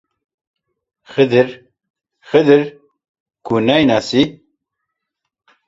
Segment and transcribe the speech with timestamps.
[1.11, 1.47] خدر،
[2.29, 2.61] خدر،
[3.45, 4.21] کوو نایناسی؟!